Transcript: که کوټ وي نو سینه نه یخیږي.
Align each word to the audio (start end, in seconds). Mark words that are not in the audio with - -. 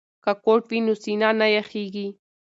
که 0.23 0.31
کوټ 0.43 0.63
وي 0.69 0.79
نو 0.85 0.93
سینه 1.03 1.29
نه 1.39 1.47
یخیږي. 1.57 2.07